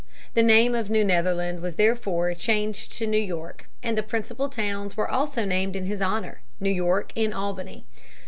The 0.33 0.41
name 0.41 0.73
of 0.73 0.89
New 0.89 1.03
Netherland 1.03 1.59
was 1.61 1.75
therefore 1.75 2.33
changed 2.33 2.91
to 2.93 3.05
New 3.05 3.19
York, 3.19 3.69
and 3.83 3.95
the 3.95 4.01
principal 4.01 4.49
towns 4.49 4.97
were 4.97 5.07
also 5.07 5.45
named 5.45 5.75
in 5.75 5.85
his 5.85 6.01
honor, 6.01 6.41
New 6.59 6.71
York 6.71 7.13
and 7.15 7.31
Albany. 7.35 7.85